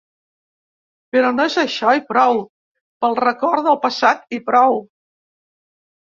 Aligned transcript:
Però 1.15 1.27
no 1.33 1.43
és 1.49 1.57
això 1.63 1.91
i 1.97 2.01
prou, 2.07 2.41
pel 3.05 3.13
record 3.19 3.67
del 3.67 3.77
passat 3.83 4.23
i 4.39 4.39
prou. 4.47 4.81